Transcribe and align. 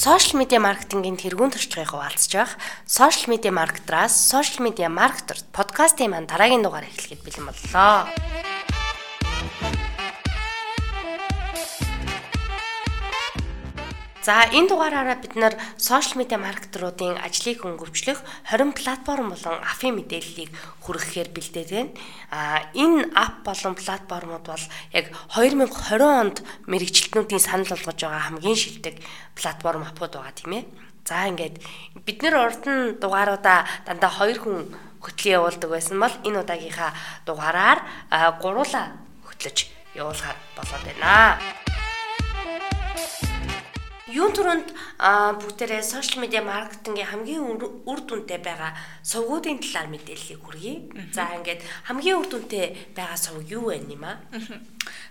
сошиал 0.00 0.40
медиа 0.40 0.64
маркетингийн 0.64 1.20
тэргуун 1.20 1.52
төрчгийг 1.52 1.92
хуваалцж 1.92 2.32
байх 2.32 2.56
сошиал 2.88 3.36
медиа 3.36 3.52
маркетраас 3.52 4.16
сошиал 4.16 4.64
медиа 4.64 4.88
маркетер 4.88 5.36
подкастын 5.52 6.16
маань 6.16 6.24
дараагийн 6.24 6.64
дугаар 6.64 6.88
эхлэхэд 6.88 7.20
бэлэн 7.20 7.44
боллоо. 7.44 8.08
За 14.30 14.46
энэ 14.46 14.70
дугаараараа 14.70 15.18
бид 15.18 15.34
нэр 15.34 15.58
сошиал 15.74 16.22
медиа 16.22 16.38
маркетеруудын 16.38 17.18
ажлыг 17.18 17.66
хөнгөвчлөх 17.66 18.22
20 18.46 18.78
платформ 18.78 19.34
болон 19.34 19.58
афи 19.58 19.90
мэдээллийг 19.90 20.54
хүргэхээр 20.86 21.34
бэлдээд 21.34 21.70
байна. 21.74 21.90
А 22.30 22.62
энэ 22.70 23.10
ап 23.10 23.42
болон 23.42 23.74
платформуд 23.74 24.46
бол 24.46 24.64
яг 24.94 25.10
2020 25.34 25.98
онд 25.98 26.46
мэрэгчлэтнүүдийн 26.70 27.42
санал 27.42 27.74
болгож 27.74 27.98
байгаа 27.98 28.30
хамгийн 28.30 28.54
шилдэг 28.54 29.02
платформ 29.34 29.82
апууд 29.82 30.14
байгаа 30.14 30.38
тийм 30.38 30.62
ээ. 30.62 30.64
За 31.10 31.26
ингээд 31.26 31.58
бид 32.06 32.22
нэр 32.22 32.38
урд 32.38 32.62
нь 32.70 33.02
дугааруудаа 33.02 33.66
дандаа 33.82 34.14
2 34.14 34.46
хүн 34.46 34.70
хөтлөө 35.02 35.42
явуулдаг 35.42 35.70
байсан 35.74 35.98
бол 35.98 36.14
энэ 36.22 36.46
удаагийнхаа 36.46 36.94
дугаараар 37.26 37.82
гуруула 38.38 38.94
хөтлөж 39.26 39.66
явуулахар 39.98 40.38
болоод 40.54 40.82
байна. 40.86 41.42
Юун 44.10 44.34
түрүүнд 44.34 44.68
бүгдээрээ 45.38 45.82
сошиал 45.86 46.26
медиа 46.26 46.42
маркетингийн 46.42 47.10
хамгийн 47.14 47.46
үр 47.86 48.00
дүнтэй 48.02 48.42
байгаа 48.42 48.74
сувгуудын 49.06 49.62
талаар 49.62 49.86
мэдээллийг 49.86 50.40
хүргэе. 50.42 50.74
За 51.14 51.30
ингээд 51.38 51.62
хамгийн 51.86 52.18
үр 52.18 52.26
дүнтэй 52.26 52.90
байгаа 52.98 53.14
сувг 53.14 53.46
юу 53.46 53.70
вэ 53.70 53.86
юм 53.86 54.02
аа? 54.02 54.18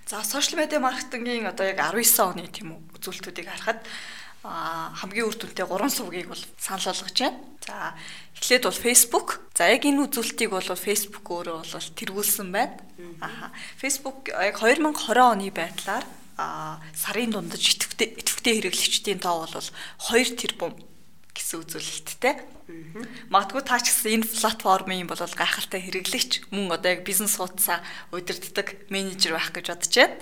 За 0.04 0.20
сошиал 0.28 0.60
медиа 0.60 0.84
маркетингийн 0.84 1.48
одоо 1.48 1.72
яг 1.72 1.80
19 1.80 2.28
оны 2.28 2.52
тийм 2.52 2.76
үү 2.76 3.00
үзүүлэлтүүдийг 3.00 3.48
харахад 3.48 3.80
а 4.44 4.92
хамгийн 5.00 5.28
үр 5.32 5.36
дүнтэй 5.36 5.64
3 5.64 5.88
сувгийг 5.88 6.28
бол 6.28 6.44
санал 6.60 6.92
болгож 6.92 7.16
байна. 7.16 7.40
За 7.64 7.96
эхлээд 8.36 8.64
бол 8.68 8.84
Facebook. 8.84 9.30
За 9.56 9.72
яг 9.72 9.84
энэ 9.88 10.04
үзүүлэлтийг 10.12 10.52
бол 10.52 10.64
Facebook 10.76 11.24
өөрөө 11.24 11.60
бол 11.72 11.90
тэргүүлсэн 11.96 12.48
байна. 12.52 12.76
Аха. 13.24 13.56
Facebook 13.80 14.28
яг 14.28 14.60
2020 14.60 15.24
оны 15.24 15.52
байдлаар 15.52 16.04
сарын 16.96 17.32
дундаж 17.36 17.64
идэвхтэй 17.64 18.16
идэвхтэй 18.16 18.54
хэрэглэгчдийн 18.60 19.20
тоо 19.20 19.44
бол 19.44 19.70
2 20.12 20.40
тэрбум 20.40 20.74
гэсэн 21.36 21.64
үзүүлэлттэй. 21.64 22.36
Магадгүй 23.32 23.64
та 23.64 23.80
ч 23.80 23.90
гэсэн 23.90 24.22
энэ 24.22 24.30
платформын 24.30 25.08
бол 25.08 25.18
гайхалтай 25.18 25.82
хэрэглэгч 25.82 26.52
мөн 26.52 26.76
одоо 26.76 27.00
яг 27.00 27.02
бизнес 27.08 27.40
хуудасаа 27.40 27.82
удирддаг 28.12 28.90
менежер 28.94 29.34
байх 29.34 29.50
гэж 29.56 29.66
бодож 29.72 29.96
байна. 29.96 30.20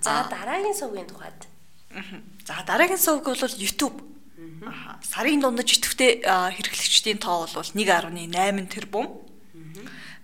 За 0.00 0.26
дараагийн 0.26 0.76
сувгийн 0.76 1.08
тухайд. 1.08 1.40
За 2.46 2.64
дараагийн 2.66 2.98
сувг 2.98 3.28
бол 3.28 3.54
YouTube. 3.60 4.02
Сарын 5.04 5.40
дундаж 5.40 5.68
идэвхтэй 5.78 6.24
хэрэглэгчдийн 6.24 7.20
тоо 7.22 7.46
бол 7.46 7.70
1.8 7.70 8.66
тэрбум. 8.66 9.29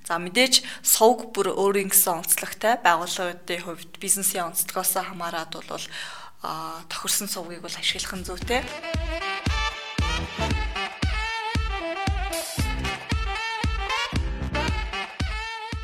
За 0.06 0.22
мэдээж 0.22 0.62
сувг 0.86 1.34
бүр 1.34 1.50
өөрийн 1.50 1.90
гэсэн 1.90 2.22
онцлогтой 2.22 2.78
байгууллагын 2.78 3.42
хувьд 3.42 3.98
бизнесийн 3.98 4.54
онцлогоос 4.54 5.02
хамаарат 5.02 5.58
бол 5.58 5.86
тохирсон 6.86 7.26
сувгийг 7.26 7.66
бол 7.66 7.74
ашиглах 7.74 8.14
нь 8.14 8.22
зүйтэй. 8.22 8.62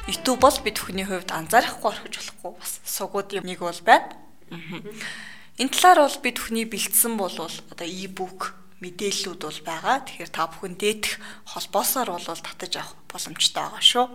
YouTube 0.06 0.39
бол 0.39 0.59
бид 0.62 0.79
бүхний 0.79 1.02
хувьд 1.02 1.35
анзаарахгүй 1.35 1.91
орхиж 1.91 2.14
болохгүй 2.14 2.52
бас 2.63 2.79
сугуудын 2.86 3.42
нэг 3.42 3.58
бол 3.58 3.80
байна. 3.83 4.14
Энэ 5.58 5.75
талаар 5.75 6.07
бол 6.07 6.19
бид 6.23 6.39
бүхний 6.39 6.67
бэлдсэн 6.70 7.19
бол 7.19 7.35
одоо 7.35 7.89
e-book 7.91 8.61
мэдээллүүд 8.83 9.41
бол 9.47 9.61
байгаа. 9.63 9.97
Тэгэхээр 10.03 10.33
та 10.35 10.51
бүхэн 10.51 10.75
дээдх 10.75 11.23
холбоосоор 11.55 12.11
бол 12.19 12.27
татаж 12.27 12.73
авах 12.77 12.98
боломжтой 13.07 13.63
байгаа 13.63 13.83
шүү. 13.83 14.07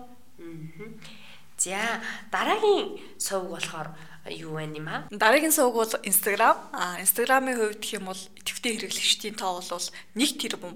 За 1.57 2.03
дараагийн 2.29 3.01
сувг 3.17 3.49
болохоор 3.55 3.89
юу 4.29 4.59
вэ 4.59 4.77
юм 4.77 4.87
аа? 4.91 5.07
Дараагийн 5.09 5.55
сувг 5.55 5.73
бол 5.73 5.93
Instagram. 6.03 6.57
А 6.75 6.99
Instagram-ийн 7.01 7.57
хувьд 7.57 7.81
гэх 7.81 7.97
юм 7.97 8.11
бол 8.11 8.21
идэвхтэй 8.37 8.77
хэрэглэгчдийн 8.77 9.35
тоо 9.39 9.63
бол 9.63 9.87
1 10.13 10.37
тэрбум 10.37 10.75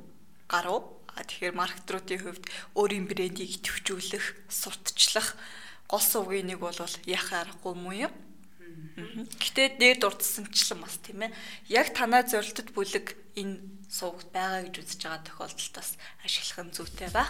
гаруй. 0.50 0.82
А 1.12 1.22
тэгэхээр 1.28 1.54
маркетруудын 1.54 2.24
хувьд 2.24 2.44
өөрийн 2.74 3.06
брендийг 3.06 3.62
идэвхжүүлэх, 3.62 4.48
сурталчлах 4.48 5.36
гол 5.92 6.00
сувгийн 6.00 6.48
нэг 6.48 6.64
бол 6.64 6.74
яхаа 7.06 7.44
аргагүй 7.44 7.76
муу 7.76 7.94
юм. 8.08 8.14
Гэтэ 8.96 9.80
дээр 9.80 9.98
дурдсанчлан 10.04 10.84
бас 10.84 11.00
тийм 11.00 11.24
ээ. 11.26 11.32
Яг 11.72 11.96
танаа 11.96 12.28
зорилтод 12.28 12.76
бүлэг 12.76 13.16
энэ 13.40 13.60
сувгт 13.88 14.32
байгаа 14.36 14.68
гэж 14.68 14.76
үзэж 14.84 15.02
байгаа 15.08 15.24
тохиолдолд 15.28 15.74
бас 15.76 15.90
ашиглах 16.26 16.60
нь 16.68 16.76
зүйтэй 16.76 17.10
ба. 17.16 17.24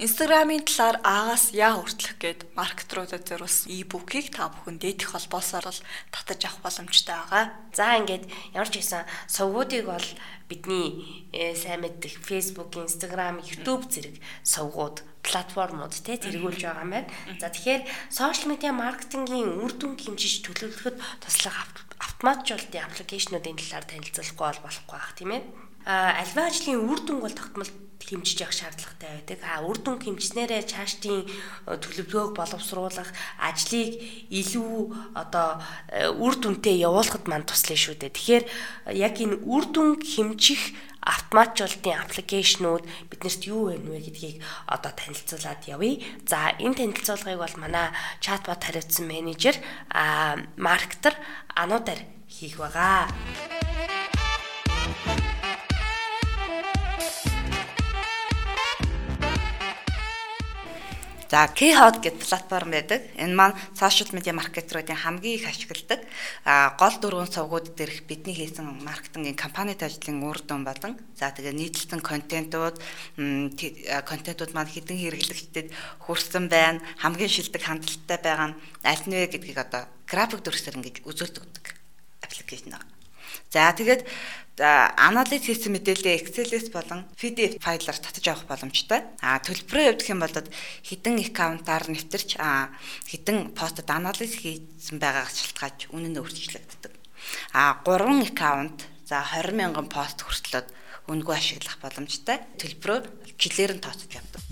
Инстаграмын 0.00 0.64
талаар 0.64 0.96
аагаас 1.04 1.52
яа 1.52 1.76
хүртлэх 1.76 2.16
гээд 2.16 2.40
маркетруудад 2.56 3.20
зориулсан 3.20 3.68
e-book-ийг 3.68 4.32
та 4.32 4.48
бүхэн 4.48 4.80
дээдэх 4.80 5.12
холбоосоор 5.12 5.68
л 5.68 5.84
татаж 6.08 6.40
авах 6.48 6.64
боломжтой 6.64 7.20
байгаа. 7.20 7.44
За 7.76 8.00
ингээд 8.00 8.24
ямар 8.56 8.72
ч 8.72 8.80
байсан 8.80 9.04
сувгуудыг 9.28 9.84
бол 9.84 10.08
бидний 10.48 11.28
э, 11.36 11.52
сайн 11.52 11.84
мэддэг 11.84 12.16
Facebook, 12.16 12.72
Instagram, 12.80 13.44
YouTube 13.44 13.92
зэрэг 13.92 14.16
сувгууд 14.40 15.04
платформуд 15.20 15.92
те 15.92 16.16
тэргүүлж 16.16 16.64
байгаа 16.64 16.80
юм 16.80 16.92
байна. 16.96 17.12
За 17.36 17.52
тэгэхээр 17.52 17.84
сошиал 18.08 18.56
медиа 18.56 18.72
маркетингийн 18.72 19.52
үр 19.52 19.76
дүн 19.76 20.00
хэмжиж 20.00 20.48
төлөвлөхөд 20.48 20.96
туслах 21.20 21.68
автоматжуулалтын 22.00 22.88
аппликейшнуудын 22.88 23.60
талаар 23.60 23.84
танилцуулахгүй 23.84 24.48
бол 24.48 24.64
болохгүй 24.64 24.96
бах 24.96 25.12
тийм 25.12 25.36
ээ. 25.36 25.44
Альва 25.86 26.48
ажлын 26.48 26.84
үр 26.84 27.00
дүнг 27.04 27.22
бол 27.24 27.36
тогтмол 27.36 27.70
хэмжиж 28.10 28.42
явах 28.42 28.56
шаардлагатай 28.58 29.10
байдаг. 29.22 29.38
А 29.46 29.62
үр 29.62 29.78
дүн 29.78 30.02
хэмжснээрээ 30.02 30.66
цаашдын 30.66 31.22
э, 31.22 31.78
төлөвлөгөөг 31.78 32.34
боловсруулах, 32.34 33.10
ажлыг 33.38 34.02
илүү 34.34 35.14
одоо 35.14 35.62
э, 35.88 36.10
үр 36.10 36.34
дүнтэй 36.42 36.82
явуулахад 36.82 37.30
манд 37.30 37.46
туслая 37.46 37.78
шүү 37.78 38.02
дээ. 38.02 38.10
Тэгэхээр 38.10 38.44
яг 38.98 39.14
энэ 39.14 39.38
үр 39.46 39.64
дүн 39.70 40.02
хэмжих 40.02 40.74
автоматжуулалтын 41.00 41.96
аппликейшнууд 42.02 42.84
биднэрт 43.08 43.42
юу 43.48 43.72
вэ 43.72 43.80
нвэ 43.80 43.98
гэдгийг 44.10 44.36
одоо 44.66 44.92
танилцуулаад 44.92 45.64
явъя. 45.70 46.02
За 46.26 46.52
энэ 46.58 46.76
танилцуулгыг 46.76 47.38
бол 47.40 47.56
манай 47.56 47.94
чатбот 48.20 48.60
хариуцсан 48.60 49.08
менежер 49.08 49.56
маркетер 50.60 51.16
ануудаар 51.56 52.04
хийх 52.28 52.60
байгаа. 52.60 53.08
За 61.30 61.46
K-Hot 61.46 62.02
гэдэг 62.02 62.26
платформ 62.26 62.74
байдаг. 62.74 63.06
Энэ 63.14 63.38
маань 63.38 63.54
social 63.78 64.10
media 64.10 64.34
маркетеруудын 64.34 64.98
хамгийн 64.98 65.38
их 65.38 65.46
ашигладаг 65.46 66.02
гол 66.74 66.94
дөрвөн 66.98 67.30
сувгууд 67.30 67.78
дээрх 67.78 68.02
бидний 68.10 68.34
хийсэн 68.34 68.66
маркетингийн 68.82 69.38
компанид 69.38 69.78
ажлын 69.78 70.26
үр 70.26 70.42
дүн 70.42 70.66
болон 70.66 70.98
за 71.14 71.30
тэгээ 71.30 71.54
нийтлэлтэн 71.54 72.02
контентууд 72.02 72.82
контентууд 74.10 74.52
маань 74.58 74.74
хэдэн 74.74 74.98
хэрэглэгчдэд 74.98 75.70
хүрсэн 76.02 76.50
байна. 76.50 76.82
Хамгийн 76.98 77.30
шилдэг 77.30 77.62
хандлагатай 77.62 78.18
байгаа 78.18 78.48
нь 78.50 78.58
аль 78.82 79.04
нь 79.06 79.14
вэ 79.14 79.30
гэдгийг 79.30 79.58
одоо 79.62 79.86
график 80.10 80.42
дүрсээр 80.42 80.82
ингэж 80.82 81.06
үзүүлдэг 81.06 81.64
аппликейшн 82.26 82.74
байна. 82.74 82.99
За 83.50 83.74
тэгээд 83.74 84.06
анализ 84.62 85.42
хийсэн 85.42 85.74
мэдээлэлээ 85.74 86.22
Excel-с 86.22 86.70
болон 86.70 87.02
PDF 87.18 87.58
файлаар 87.58 87.98
татаж 87.98 88.22
авах 88.30 88.46
боломжтой. 88.46 89.02
А 89.18 89.42
төлбөрийн 89.42 89.98
хувьд 89.98 90.02
гэх 90.06 90.14
юм 90.14 90.22
бол 90.22 90.36
хідэн 90.86 91.18
аккаунтаар 91.18 91.90
нэвтэрч 91.90 92.38
хідэн 92.38 93.50
постод 93.50 93.90
анализ 93.90 94.38
хийсэн 94.38 95.02
байгаагаас 95.02 95.50
шалтгаалж 95.50 95.90
үнэ 95.90 96.14
нь 96.14 96.20
өөрчлөгддөг. 96.22 96.94
А 97.50 97.82
3 97.82 98.30
аккаунт 98.30 98.86
за 99.02 99.18
20 99.18 99.50
мянган 99.58 99.90
пост 99.90 100.22
хүртлээд 100.22 100.70
үнэгүй 101.10 101.34
ашиглах 101.34 101.82
боломжтой. 101.82 102.38
Төлбөрөөр 102.54 103.34
жилээр 103.34 103.74
нь 103.74 103.82
тооцож 103.82 104.14
явдаг. 104.14 104.46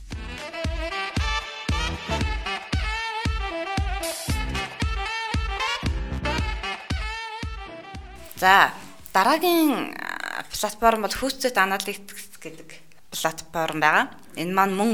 За 8.38 8.70
Дараагийн 9.19 9.99
платформ 10.47 11.03
бол 11.03 11.11
Hosted 11.11 11.59
Analytics 11.59 12.38
гэдэг 12.38 12.70
платформ 13.11 13.82
байгаа. 13.82 14.15
Энэ 14.38 14.55
маань 14.55 14.79
мөн 14.79 14.91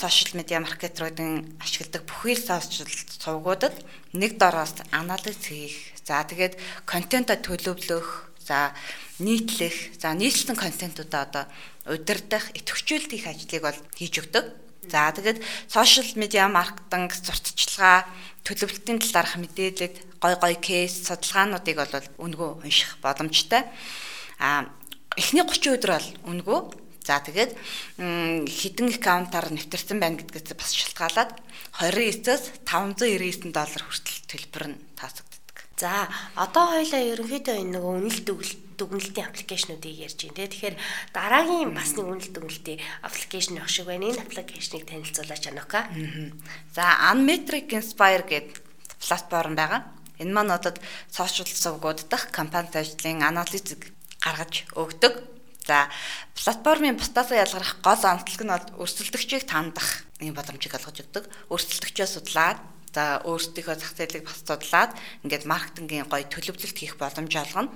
сошиал 0.00 0.32
медиа 0.32 0.64
маркетеруудын 0.64 1.60
ашигладаг 1.60 2.08
бүхий 2.08 2.40
л 2.40 2.48
сошиал 2.48 2.88
сувгуудад 2.88 3.76
нэг 4.16 4.40
дороос 4.40 4.80
анализ 4.96 5.44
хийх. 5.44 5.76
За 6.08 6.24
тэгээд 6.24 6.56
контентоо 6.88 7.36
төлөвлөх, 7.36 8.32
за 8.40 8.72
нийтлэх, 9.20 10.00
за 10.00 10.16
нийслэн 10.16 10.56
контентуудаа 10.56 11.28
одоо 11.28 11.44
удирдах, 11.84 12.48
идэвхжүүлэх 12.56 13.28
ажлыг 13.28 13.60
бол 13.60 13.78
хийж 13.92 14.24
өгдөг. 14.24 14.67
За 14.88 15.12
тэгээд 15.12 15.44
сошиал 15.68 16.10
медиа 16.16 16.48
маркетинг, 16.48 17.12
зурцчилгаа, 17.12 18.08
төлөвлөлтийн 18.42 18.98
талаарх 19.04 19.36
мэдээлэл, 19.36 19.96
гой 20.18 20.34
гой 20.40 20.54
кейс, 20.56 21.06
судалгаануудыг 21.06 21.76
бол 21.76 21.94
үнгөө 22.18 22.50
унших 22.64 22.98
боломжтой. 23.04 23.68
А 24.40 24.66
эхний 25.16 25.44
30 25.44 25.76
өдөр 25.78 25.92
бол 25.94 26.08
үнгөө. 26.32 26.60
За 27.08 27.24
тэгээд 27.24 27.56
хідэн 28.52 28.92
аккаунтаар 28.92 29.48
нэвтэрсэн 29.48 29.96
байна 29.96 30.20
гэдгээс 30.20 30.52
бас 30.52 30.76
шалтгаалаад 30.76 31.32
29-өөс 31.80 32.68
599 32.68 33.48
доллар 33.48 33.82
хүртэл 33.88 34.20
төлбөр 34.28 34.64
нь 34.68 34.80
таасагддаг. 34.92 35.56
За 35.80 36.04
одоо 36.36 36.76
хоёлаа 36.76 37.00
ерөнхийдөө 37.00 37.56
энэ 37.64 37.72
нөгөө 37.80 37.92
үнэлт 37.96 38.28
дүгнэлтийн 38.78 39.26
аппликейшнуудыг 39.26 39.94
ярьж 39.98 40.18
байна. 40.30 40.46
Тэгэхээр 40.46 40.76
дараагийн 41.12 41.74
бас 41.74 41.92
нэг 41.98 42.06
үнэлт 42.06 42.32
дүгнэлтийн 42.32 42.80
аппликейшн 43.02 43.58
явах 43.58 43.72
шиг 43.74 43.90
байна. 43.90 44.08
Энэ 44.08 44.22
аппликейшнийг 44.22 44.86
танилцуулаач 44.86 45.44
Анока. 45.50 45.90
За 46.72 46.86
Unmetric 47.10 47.68
Inspire 47.74 48.22
гэдэг 48.22 48.62
платформ 49.02 49.58
байгаа. 49.58 49.82
Энэ 50.22 50.32
маань 50.32 50.54
одоо 50.54 50.74
сошиал 51.10 51.50
сувгууд 51.50 52.06
дах 52.08 52.30
компанид 52.30 52.74
ажлын 52.74 53.22
анализыг 53.22 53.90
гаргаж 54.22 54.66
өгдөг. 54.74 55.14
За 55.66 55.90
платформын 56.34 56.96
бусдаасаа 56.96 57.44
ялгарх 57.44 57.78
гол 57.84 58.02
онцлог 58.02 58.42
нь 58.42 58.52
бол 58.54 58.66
өрсөлдөгчийг 58.82 59.44
тандах 59.46 60.08
ийм 60.18 60.34
боломжийг 60.34 60.74
олгож 60.74 61.04
өгдөг. 61.04 61.24
Өрсөлдөгчөө 61.52 62.08
судлаад 62.08 62.58
за 62.90 63.20
өөрсдийнхөө 63.28 63.76
зах 63.78 63.92
зээлийг 63.94 64.24
бас 64.26 64.40
судлаад 64.42 64.92
ингээд 65.22 65.44
маркетингийн 65.44 66.08
гоё 66.08 66.24
төлөвлөлт 66.24 66.78
хийх 66.78 66.96
боломж 66.96 67.32
олгоно. 67.36 67.70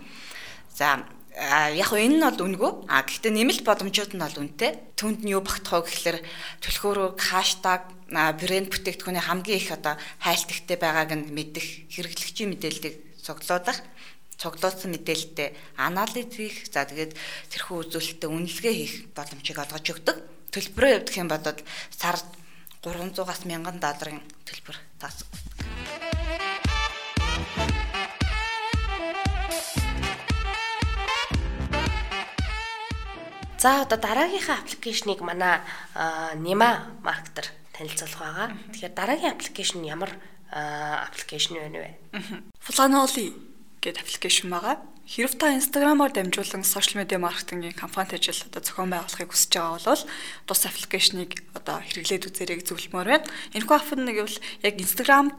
За 0.74 1.04
яг 1.36 1.88
хөө 1.88 2.00
энэ 2.04 2.16
нь 2.20 2.24
бол 2.24 2.44
үнэгүй. 2.44 2.72
А 2.92 3.04
гэхдээ 3.04 3.32
нэмэлт 3.32 3.64
боломжууд 3.64 4.12
нь 4.16 4.24
бол 4.24 4.40
үнэтэй. 4.40 4.70
Түүнд 5.00 5.20
нь 5.24 5.32
юу 5.32 5.40
багтах 5.40 5.80
вэ 5.80 5.88
гэхэлэр 5.88 6.18
төлхөөрөг 6.60 7.16
хаштаг 7.16 7.88
брэнд 8.12 8.68
бүтээгдэхүүний 8.68 9.24
хамгийн 9.24 9.60
их 9.60 9.72
одоо 9.72 9.96
хайлтгтэй 10.20 10.76
байгааг 10.76 11.10
нь 11.16 11.32
мэдэх 11.32 11.88
хэрэглэгчийн 11.88 12.52
мэдээллийг 12.52 12.96
цуглуулах 13.24 13.80
цуглуулсан 14.36 14.90
мэдээлэлтэй 14.92 15.48
анализ 15.78 16.28
хийх 16.34 16.68
за 16.68 16.84
тэгээд 16.84 17.16
тэрхүү 17.48 17.76
үзүүлэлтэд 17.88 18.28
үнэлгээ 18.28 18.74
хийх 18.74 18.94
боломжийг 19.16 19.58
олгож 19.62 19.86
өгдөг. 19.86 20.16
Төлбөрөө 20.52 20.90
явуулах 21.00 21.16
юм 21.16 21.28
бол 21.30 21.46
сард 21.94 22.26
300-аас 22.82 23.46
1000 23.46 23.78
долларын 23.78 24.20
төлбөр 24.44 24.76
таасагддаг. 24.98 25.51
За 33.62 33.82
одоо 33.86 33.94
дараагийнхаа 33.94 34.58
аппликейшнийг 34.58 35.22
манай 35.22 35.62
Нима 36.34 36.90
маркетер 37.06 37.46
танилцуулах 37.70 38.18
байгаа. 38.18 38.48
Тэгэхээр 38.74 38.94
дараагийн 38.98 39.34
аппликейшн 39.38 39.86
ямар 39.86 40.10
аппликейшн 40.50 41.54
байна 41.62 41.78
вэ? 41.78 41.90
Flanoly 42.58 43.38
гэдэг 43.78 44.02
аппликейшн 44.02 44.50
байгаа. 44.50 44.82
Хэрв 45.06 45.38
та 45.38 45.54
Instagram-аар 45.54 46.10
дамжуулан 46.10 46.66
сошиал 46.66 47.06
медиа 47.06 47.22
маркетингийн 47.22 47.78
компанид 47.78 48.18
ажил 48.18 48.34
одоо 48.50 48.66
зохион 48.66 48.90
байгуулахыг 48.90 49.30
хүсэж 49.30 49.54
байгаа 49.54 49.94
бол 49.94 50.04
тус 50.50 50.62
аппликейшнийг 50.66 51.30
одоо 51.54 51.78
хэрэглээд 51.86 52.34
үзээрэй 52.34 52.66
зөвлөмөр 52.66 53.08
байна. 53.14 53.30
Энэхүү 53.54 53.76
апп 53.78 53.94
нь 53.94 54.06
нэг 54.10 54.26
бол 54.26 54.38
яг 54.66 54.74
Instagram-д 54.74 55.38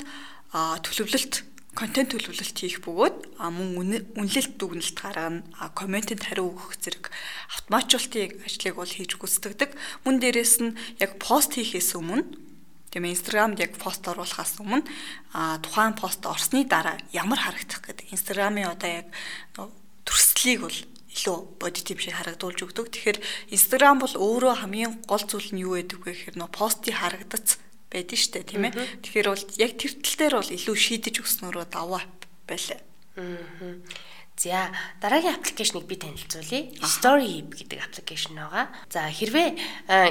төлөвлөлт 0.55 1.43
контент 1.73 2.13
төлөвлөлт 2.13 2.57
хийх 2.57 2.85
бөгөөд 2.85 3.41
мөн 3.41 4.13
үнэлэлт 4.13 4.61
дүгнэлт 4.61 4.97
гаргана 4.97 5.41
комментэд 5.73 6.21
хариу 6.21 6.53
өгөх 6.53 6.77
зэрэг 6.77 7.09
автоматжуулалтын 7.49 8.45
ажлыг 8.45 8.75
бол 8.77 8.93
хийж 8.93 9.17
гүйцэтгэдэг. 9.17 9.73
Мөн 10.05 10.15
дээрэс 10.21 10.55
нь 10.61 10.77
яг 11.01 11.17
пост 11.17 11.57
хийхээс 11.57 11.97
өмнө 11.97 12.29
тийм 12.93 13.09
Instagram-д 13.09 13.65
яг 13.65 13.73
пост 13.81 14.05
оруулахаас 14.05 14.61
өмнө 14.61 14.85
тухайн 15.65 15.97
пост 15.97 16.21
орсны 16.29 16.61
дараа 16.69 17.01
ямар 17.09 17.41
харагдах 17.41 17.81
гэдэг 17.81 18.13
Instagram-ын 18.13 18.69
одоо 18.69 18.89
яг 19.01 19.07
төрслийг 20.05 20.61
бол 20.61 20.77
илүү 21.09 21.37
бодит 21.57 21.89
юм 21.89 21.99
шиг 22.01 22.13
харагдуулж 22.17 22.59
өгдөг. 22.69 22.89
Тэгэхээр 22.89 23.17
Instagram 23.53 23.97
бол 24.01 24.13
өөрөө 24.13 24.53
хамгийн 24.61 24.93
гол 25.09 25.25
зүйл 25.25 25.49
нь 25.53 25.65
юу 25.65 25.77
байдаг 25.77 26.01
вэ 26.05 26.13
гэхээр 26.13 26.37
нөө 26.37 26.49
постыг 26.53 26.97
харагдац 26.97 27.61
байдэн 27.93 28.19
штэ 28.19 28.41
тийм 28.43 28.67
ээ. 28.67 28.73
Тэгэхээр 29.05 29.27
бол 29.29 29.45
яг 29.61 29.71
тэр 29.77 29.93
тал 30.01 30.17
дээр 30.17 30.33
бол 30.41 30.55
илүү 30.57 30.75
шийдэж 30.75 31.15
өгснөөрөө 31.21 31.65
даваа 31.69 32.03
байлаа. 32.49 32.79
Аа. 33.15 33.77
За 34.43 34.75
дараагийн 34.99 35.39
аппликейшнийг 35.39 35.87
би 35.87 35.95
танилцуулъя. 35.95 36.67
Story 36.83 37.47
гэдэг 37.47 37.79
аппликейшн 37.79 38.35
байгаа. 38.35 38.67
За 38.91 39.07
хэрвээ 39.07 39.55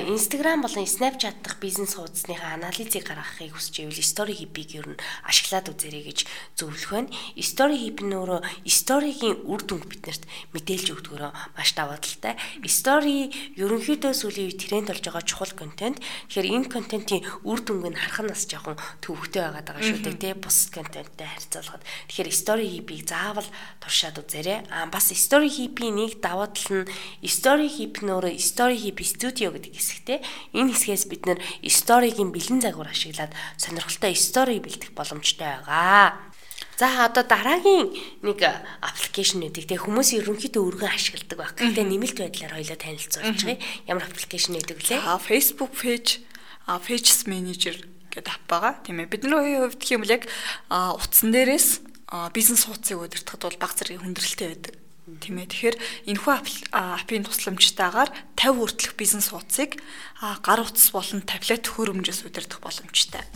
Instagram 0.09 0.65
болон 0.65 0.89
Snapchat 0.89 1.45
дахь 1.45 1.61
бизнес 1.61 2.01
хуудасныхаа 2.01 2.57
анализыг 2.57 3.05
гаргахыг 3.05 3.53
хүсч 3.53 3.85
ивэл 3.85 4.01
Story 4.01 4.33
Hub-ыг 4.33 4.73
ер 4.73 4.89
нь 4.89 5.03
ашиглаад 5.29 5.69
үзээрэй 5.69 6.05
гэж 6.09 6.19
зөвлөх 6.57 6.97
байна. 6.97 7.13
Story 7.37 7.77
Hub 7.77 8.01
нь 8.01 8.17
өөрөө 8.17 8.41
story-гийн 8.65 9.45
үр 9.45 9.61
дүнг 9.69 9.85
биднэрт 9.85 10.25
мэдээлж 10.57 10.89
өгдөгөрөө 10.97 11.33
маш 11.53 11.77
даваа 11.77 12.01
талтай. 12.01 12.41
Story 12.65 13.29
ерөнхийдөө 13.61 14.17
сүүлийн 14.17 14.49
үе 14.49 14.57
тренд 14.57 14.89
болж 14.89 15.05
байгаа 15.05 15.29
чухал 15.29 15.53
контент. 15.53 16.01
Тэгэхээр 16.33 16.57
энэ 16.57 16.73
контентын 16.73 17.21
үр 17.45 17.61
дүнг 17.61 17.85
нь 17.85 18.01
харах 18.01 18.33
нас 18.33 18.49
жоохон 18.49 18.81
төвөгтэй 19.05 19.45
байгаад 19.45 19.69
байгаа 19.69 19.85
шүү 19.85 20.01
дээ. 20.09 20.25
Тэ 20.25 20.41
бус 20.41 20.73
контенттэй 20.73 21.29
харьцуулахад. 21.29 21.85
Тэгэхээр 22.09 22.33
Story 22.33 22.67
Hub-ыг 22.81 23.05
заавал 23.05 23.49
туршаад 23.77 24.22
үзээрэй. 24.23 24.71
Аа 24.71 24.87
бас 24.89 25.11
Story 25.11 25.51
Hip-ийн 25.51 25.99
нэг 25.99 26.23
даваа 26.23 26.49
тал 26.49 26.87
нь 26.87 26.91
Story 27.27 27.67
Hip 27.67 28.01
нөөрэ 28.07 28.39
Story 28.39 28.79
Hip 28.79 29.03
Studio 29.03 29.51
гэдэг 29.51 29.75
хэсэгтэй. 29.75 30.19
Энэ 30.55 30.73
хэсгээс 30.73 31.05
бид 31.11 31.27
нэр 31.27 31.39
story-гийн 31.67 32.31
бэлэн 32.31 32.63
загвар 32.63 32.95
ашиглаад 32.95 33.35
сонирхолтой 33.59 34.15
story 34.15 34.63
бэлдэх 34.63 34.95
боломжтой 34.95 35.61
байгаа. 35.61 36.33
За 36.79 37.05
одоо 37.05 37.23
дараагийн 37.27 37.93
нэг 38.25 38.41
аппликейшнүүдийг 38.81 39.69
тэг 39.69 39.85
хүмүүс 39.85 40.17
ерөнхийдөө 40.19 40.63
өргөн 40.63 40.95
ашигладаг 40.95 41.39
баг. 41.39 41.53
Гэхдээ 41.59 41.85
нэмэлт 41.85 42.19
байдлаар 42.19 42.57
хоёлоо 42.57 42.79
танилцуулж 42.81 43.41
байгаа. 43.45 43.59
Ямар 43.87 44.05
аппликейшн 44.09 44.57
гэдэг 44.57 44.79
лээ? 44.89 45.01
А 45.05 45.21
Facebook 45.21 45.77
page, 45.77 46.25
а 46.67 46.81
Pages 46.81 47.29
Manager 47.29 47.77
гэдэг 48.09 48.33
ап 48.33 48.45
байгаа. 48.49 48.73
Тийм 48.83 49.05
ээ. 49.05 49.13
Бидний 49.13 49.63
хувьд 49.63 49.83
юм 49.93 50.03
бол 50.03 50.17
яг 50.17 50.25
утсан 50.71 51.31
дээрээс 51.31 51.92
бизнес 52.33 52.69
хуудсыг 52.69 53.01
удирдахад 53.01 53.43
бол 53.49 53.59
баг 53.61 53.73
зэргийн 53.77 54.05
хүндрэлтэй 54.05 54.49
байдаг. 54.53 54.75
Тийм 55.19 55.43
ээ. 55.43 55.51
Тэгэхээр 55.51 55.77
энэхүү 56.15 56.33
аппийн 56.71 57.27
тусламжтайгаар 57.27 58.11
50 58.39 58.55
хүртэлх 58.55 58.95
бизнес 58.95 59.35
хуудсыг 59.35 59.83
гар 60.21 60.61
утас 60.63 60.95
болон 60.95 61.27
таблет 61.27 61.67
хөрөмжөөс 61.67 62.23
удирдах 62.23 62.63
боломжтой. 62.63 63.27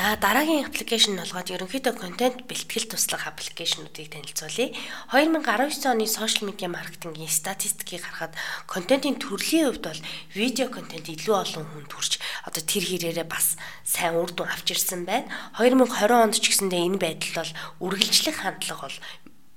За 0.00 0.16
дараагийн 0.16 0.64
аппликейшн 0.64 1.20
болгоод 1.20 1.52
ерөнхийдөө 1.52 1.92
контент 1.92 2.48
бэлтгэл 2.48 2.88
туслах 2.88 3.28
аппликейшнуудыг 3.28 4.08
танилцуулъя. 4.08 4.72
2019 5.12 5.92
оны 5.92 6.08
сошиал 6.08 6.48
медиа 6.48 6.72
маркетингийн 6.72 7.28
статистикийг 7.28 8.08
харахад 8.08 8.32
контентын 8.64 9.20
төрлийн 9.20 9.68
хувьд 9.68 9.84
бол 9.84 10.00
видео 10.32 10.72
контент 10.72 11.04
илүү 11.04 11.36
олон 11.44 11.64
хүнд 11.68 11.92
хүрч 11.92 12.12
одоо 12.48 12.62
тэр 12.64 12.84
хэрээрээ 12.88 13.28
бас 13.28 13.60
сайн 13.84 14.16
үр 14.16 14.32
дүн 14.32 14.48
авч 14.48 14.72
ирсэн 14.72 15.04
байна. 15.04 15.28
2020 15.60 15.92
онд 16.16 16.36
ч 16.40 16.48
гэсэндээ 16.48 16.80
энэ 16.80 16.96
байдал 16.96 17.44
бол 17.44 17.52
үргэлжлэх 17.84 18.40
хандлага 18.40 18.88
бол 18.88 18.96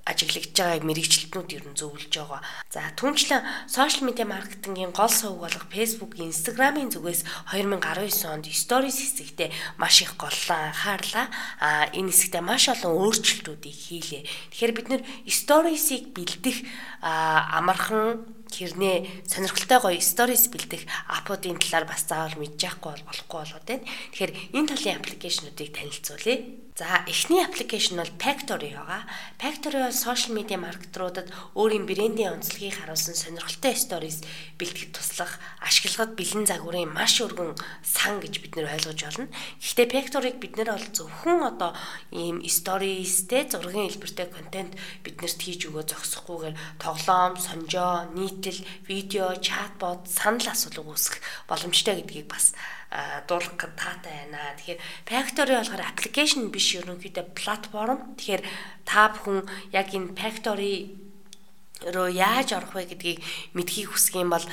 ажиглагдж 0.04 0.52
байгааг 0.52 0.84
мэрэгчлэтнүүд 0.84 1.50
ер 1.56 1.64
нь 1.64 1.78
зөвлөж 1.80 2.12
байгаа. 2.12 2.40
За 2.68 2.84
түнчлэн 2.92 3.40
сошиал 3.64 4.04
медиа 4.04 4.28
маркетингийн 4.28 4.92
гол 4.92 5.08
сувг 5.08 5.40
болох 5.48 5.64
Facebook, 5.72 6.20
Instagram-ын 6.20 6.92
зүгээс 6.92 7.24
2019 7.48 8.28
онд 8.28 8.46
Stories 8.52 9.00
хэсэгтээ 9.00 9.48
маш 9.80 10.04
их 10.04 10.16
голлоо 10.20 10.60
анхаарлаа. 10.68 11.32
А 11.60 11.88
энэ 11.96 12.12
хэсэгтээ 12.12 12.42
маш 12.44 12.68
олон 12.68 12.92
өөрчлөлтүүдийг 13.00 13.76
хийлээ. 13.76 14.22
Тэгэхээр 14.52 14.76
бид 14.76 14.88
нэр 14.92 15.02
Stories-ийг 15.24 16.12
бэлдэх 16.12 16.68
амархан 17.00 18.28
хэрнээ 18.54 19.26
сонирхолтой 19.26 19.78
гоё 19.82 20.00
stories 20.00 20.46
бэлдэх 20.52 20.86
аппуудын 21.10 21.58
талаар 21.58 21.84
бас 21.90 22.06
заавал 22.06 22.38
мэдчихгүй 22.38 22.92
бол 22.92 23.06
болохгүй 23.08 23.38
болоод 23.42 23.66
байна. 23.66 23.84
Тэгэхээр 24.14 24.32
энэ 24.54 24.68
талын 24.70 24.96
аппликейшнуудыг 25.02 25.68
танилцуулъя. 25.74 26.63
За 26.76 27.06
эхний 27.06 27.38
аппликейшн 27.38 28.02
бол 28.02 28.10
Factory 28.18 28.74
байгаа. 28.74 29.06
Factory 29.38 29.78
бол 29.78 29.94
сошиал 29.94 30.34
медиа 30.34 30.58
маркетруудад 30.58 31.30
өөрийн 31.54 31.86
брендийн 31.86 32.34
онцлогийг 32.42 32.74
харуулсан 32.74 33.14
сонирхолтой 33.14 33.78
stories 33.78 34.26
бэлтгэж 34.58 34.90
туслах, 34.90 35.38
ашиглагад 35.62 36.18
бэлэн 36.18 36.50
загварын 36.50 36.90
маш 36.90 37.22
өргөн 37.22 37.54
сан 37.86 38.18
гэж 38.18 38.42
бид 38.42 38.58
нэр 38.58 38.74
ойлгож 38.74 39.06
байна. 39.06 39.30
Гэхдээ 39.62 39.86
Factory-г 39.94 40.36
бид 40.42 40.54
нэр 40.58 40.74
бол 40.74 40.88
зөвхөн 40.90 41.40
одоо 41.46 41.78
ийм 42.10 42.42
stories-тэй 42.42 43.46
зургийн 43.54 43.94
хэлбэртэй 43.94 44.26
контент 44.34 44.74
биднэрт 45.06 45.38
хийж 45.46 45.70
өгөө 45.70 45.94
зогсохгүйгээр 45.94 46.82
тоглоом, 46.82 47.38
сонжоо, 47.38 48.10
нийт 48.18 48.42
нийтлэл, 48.42 48.66
видео, 48.90 49.30
чатбот, 49.38 50.10
санал 50.10 50.50
асуулга 50.50 50.90
үүсгэх 50.90 51.22
боломжтой 51.46 52.02
гэдгийг 52.02 52.26
бас 52.26 52.50
дуулах 53.26 53.58
таатай 53.58 54.30
байна. 54.30 54.54
Тэгэхээр 54.58 54.80
Factory 55.08 55.54
болохоор 55.58 55.82
аппликейшн 55.82 56.50
биш 56.54 56.78
ерөнхийдөө 56.78 57.34
платформ. 57.34 58.14
Тэгэхээр 58.14 58.42
та 58.86 59.10
бүхэн 59.10 59.42
яг 59.74 59.90
энэ 59.90 60.14
Factory 60.14 60.94
руу 61.82 62.08
яаж 62.08 62.54
орох 62.54 62.78
вэ 62.78 62.94
гэдгийг 62.94 63.20
мэдхийг 63.52 63.92
хүсэх 63.92 64.16
юм 64.16 64.30
бол 64.32 64.46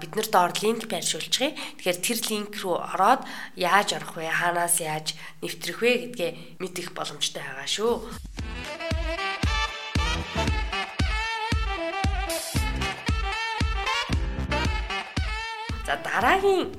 бид 0.00 0.12
нар 0.16 0.28
доор 0.32 0.52
линк 0.64 0.88
байршуулчихъя. 0.88 1.54
Тэгэхээр 1.78 1.98
тэр 2.00 2.18
линк 2.32 2.52
рүү 2.58 2.76
ороод 2.96 3.22
яаж 3.54 3.92
орох 3.94 4.18
вэ? 4.18 4.26
Хаанаас 4.32 4.80
яаж 4.80 5.14
нэвтрэх 5.44 5.78
вэ 5.78 5.92
гэдгээ 6.16 6.30
мэдэх 6.58 6.96
боломжтой 6.96 7.44
байгаа 7.44 7.68
шүү. 7.68 7.92
За 15.86 15.94
дараагийн 16.00 16.72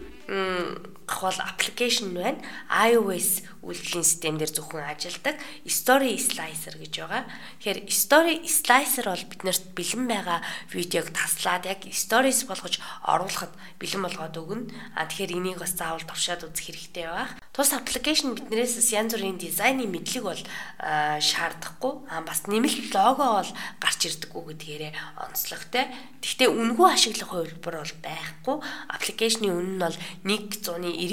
гол 1.24 1.40
аппликейшн 1.40 2.12
байна. 2.12 2.44
iOS 2.68 3.48
үйлдвэрлэлийн 3.64 4.04
систем 4.04 4.36
дээр 4.36 4.52
зөвхөн 4.52 4.84
ажилдаг 4.92 5.40
Story 5.64 6.20
Slicer 6.20 6.76
гэж 6.76 6.94
байгаа. 7.00 7.24
Тэгэхээр 7.64 7.80
Story 7.88 8.36
Slicer 8.44 9.08
бол 9.08 9.24
биднэрт 9.32 9.64
бэлэн 9.72 10.06
байгаа 10.12 10.40
видеог 10.76 11.16
таслаад 11.16 11.64
яг 11.64 11.88
stories 11.88 12.44
болгож 12.44 12.84
оруулахад 13.08 13.56
бэлэн 13.80 14.04
болгоод 14.04 14.36
өгнө. 14.36 14.68
А 15.00 15.08
тэгэхээр 15.08 15.40
энийг 15.40 15.60
бас 15.64 15.80
заавал 15.80 16.04
туршаад 16.04 16.44
үзэх 16.44 16.76
хэрэгтэй 16.76 17.08
байх. 17.08 17.40
Тус 17.56 17.72
аппликейшн 17.72 18.36
биднээс 18.36 18.76
янз 18.92 19.16
бүрийн 19.16 19.40
дизайны 19.40 19.88
мэдлэг 19.88 20.24
бол 20.28 20.42
шаардахгүй. 20.84 21.94
А 22.12 22.20
бас 22.28 22.44
нэмэлт 22.52 22.92
лого 22.92 23.40
бол 23.40 23.52
гарч 23.80 24.12
ирдэггүй 24.12 24.44
гэдгээрээ 24.60 24.92
онцлогтой. 25.24 25.88
Гэхдээ 26.20 26.50
үнгүй 26.52 26.88
ашиглах 26.92 27.32
хувилбар 27.32 27.76
бол 27.80 27.96
байхгүй. 28.04 28.58
Аппликейшны 28.92 29.48
үнэ 29.56 29.72
нь 29.76 29.80
бол 29.80 29.96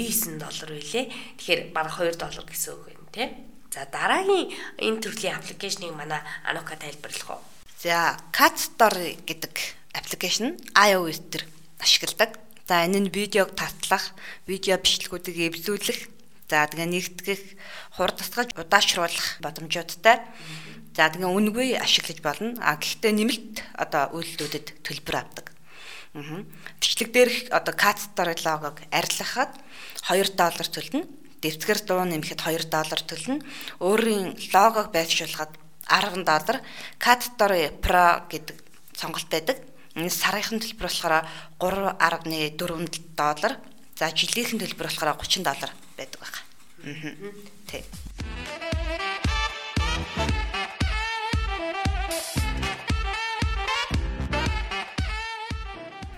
199 0.01 0.41
доллар 0.41 0.69
байлээ. 0.73 1.05
Тэгэхээр 1.37 1.61
бараг 1.75 1.93
2 1.99 2.17
доллар 2.17 2.45
гэсэн 2.49 2.71
үг 2.73 2.83
байна 2.89 3.11
тий. 3.13 3.27
За 3.69 3.85
дараагийн 3.85 4.49
энэ 4.81 5.01
төрлийн 5.03 5.37
аппликейшнийг 5.37 5.93
манай 5.93 6.21
Анука 6.43 6.75
тайлбарлах 6.75 7.29
уу? 7.37 7.41
За 7.77 8.17
Cat 8.33 8.57
Store 8.57 9.15
гэдэг 9.27 9.53
аппликейшн 9.93 10.57
iOS 10.73 11.21
дээр 11.29 11.45
ашигладаг. 11.79 12.39
За 12.67 12.83
энэ 12.83 13.07
нь 13.07 13.13
видеог 13.13 13.55
татлах, 13.55 14.15
видео 14.47 14.75
бичлэгүүдийг 14.79 15.55
эвлүүлэх 15.55 16.21
За 16.51 16.67
тэгээ 16.67 16.83
нэгтгэх, 16.83 17.43
хурдсгаж 17.95 18.51
удаашруулах 18.59 19.39
боломжуудтай. 19.39 20.19
За 20.91 21.07
тэгээ 21.07 21.31
үнгүй 21.31 21.79
ашиглаж 21.79 22.19
болно. 22.19 22.59
А 22.59 22.75
гэхдээ 22.75 23.15
нэмэлт 23.15 23.55
одоо 23.79 24.11
үйлдэлүүдэд 24.19 24.83
төлбөр 24.83 25.15
авдаг. 25.15 25.55
Аа. 26.11 26.43
Бичлэг 26.83 27.15
дээрх 27.15 27.55
одоо 27.55 27.71
кастер 27.71 28.35
логог 28.43 28.83
арилгахад 28.91 29.55
2 30.01 30.35
доллар 30.35 30.67
төлнө. 30.67 31.05
Дэвтгэр 31.41 31.79
дуу 31.85 32.05
нэмэхэд 32.05 32.41
2 32.41 32.69
доллар 32.69 33.01
төлнө. 33.01 33.41
Өөрийн 33.81 34.37
логог 34.53 34.89
байршуулахад 34.93 35.53
10 35.89 36.25
доллар. 36.25 36.57
Кастер 36.97 37.51
Pro 37.81 38.25
гэдэг 38.29 38.57
сонголт 38.97 39.29
байдаг. 39.29 39.57
Энэ 39.95 40.09
сарынхын 40.09 40.61
төлбөр 40.61 40.87
болохоор 40.89 41.25
3.4 41.59 42.57
доллар. 43.17 43.53
За 43.97 44.09
жилийнхэн 44.09 44.61
төлбөр 44.61 44.87
болохоор 44.89 45.17
30 45.19 45.43
доллар 45.45 45.71
байдаг 45.97 46.19
байна. 46.21 46.39
Аа. 46.85 47.33
Тэг. 47.69 47.83